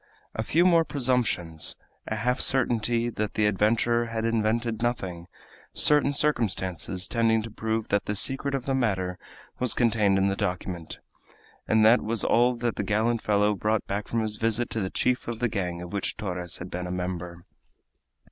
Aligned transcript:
A 0.33 0.41
few 0.41 0.65
more 0.65 0.83
presumptions, 0.83 1.75
a 2.07 2.15
half 2.15 2.41
certainty 2.41 3.11
that 3.11 3.35
the 3.35 3.45
adventurer 3.45 4.07
had 4.07 4.25
invented 4.25 4.81
nothing, 4.81 5.27
certain 5.75 6.11
circumstances 6.11 7.07
tending 7.07 7.43
to 7.43 7.51
prove 7.51 7.89
that 7.89 8.05
the 8.05 8.15
secret 8.15 8.55
of 8.55 8.65
the 8.65 8.73
matter 8.73 9.19
was 9.59 9.75
contained 9.75 10.17
in 10.17 10.27
the 10.27 10.35
document 10.35 10.97
and 11.67 11.85
that 11.85 12.01
was 12.01 12.23
all 12.23 12.55
that 12.55 12.77
the 12.77 12.83
gallant 12.83 13.21
fellow 13.21 13.53
brought 13.53 13.85
back 13.85 14.07
from 14.07 14.21
his 14.21 14.37
visit 14.37 14.71
to 14.71 14.81
the 14.81 14.89
chief 14.89 15.27
of 15.27 15.37
the 15.37 15.47
gang 15.47 15.83
of 15.83 15.93
which 15.93 16.17
Torres 16.17 16.57
had 16.57 16.71
been 16.71 16.87
a 16.87 16.91
member. 16.91 17.45